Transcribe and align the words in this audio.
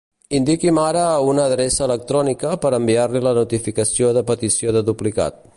Indiqui'm 0.37 0.79
ara 0.83 1.03
una 1.33 1.43
adreça 1.49 1.83
electrònica 1.89 2.55
per 2.65 2.73
enviar-li 2.79 3.25
la 3.29 3.37
notificació 3.43 4.13
de 4.19 4.29
petició 4.35 4.79
de 4.81 4.89
duplicat. 4.93 5.43